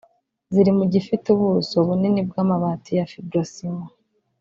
[0.53, 3.85] ziri mu zigifite ubuso bunini bw’amabati ya fibrociment